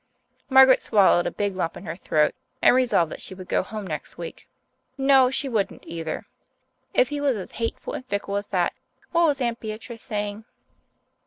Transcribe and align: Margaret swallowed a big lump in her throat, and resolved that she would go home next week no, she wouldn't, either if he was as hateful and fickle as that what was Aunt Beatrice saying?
Margaret 0.49 0.81
swallowed 0.81 1.27
a 1.27 1.31
big 1.31 1.55
lump 1.55 1.77
in 1.77 1.85
her 1.85 1.95
throat, 1.95 2.33
and 2.59 2.75
resolved 2.75 3.11
that 3.11 3.21
she 3.21 3.35
would 3.35 3.47
go 3.47 3.61
home 3.61 3.85
next 3.85 4.17
week 4.17 4.49
no, 4.97 5.29
she 5.29 5.47
wouldn't, 5.47 5.85
either 5.85 6.25
if 6.91 7.09
he 7.09 7.21
was 7.21 7.37
as 7.37 7.51
hateful 7.51 7.93
and 7.93 8.03
fickle 8.07 8.35
as 8.35 8.47
that 8.47 8.73
what 9.11 9.27
was 9.27 9.41
Aunt 9.41 9.59
Beatrice 9.59 10.01
saying? 10.01 10.45